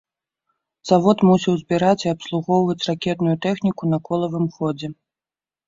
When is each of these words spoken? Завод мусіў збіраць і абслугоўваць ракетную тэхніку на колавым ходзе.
Завод 0.91 1.17
мусіў 1.29 1.53
збіраць 1.61 2.05
і 2.07 2.09
абслугоўваць 2.15 2.85
ракетную 2.89 3.35
тэхніку 3.47 3.83
на 3.95 4.03
колавым 4.11 4.51
ходзе. 4.59 4.95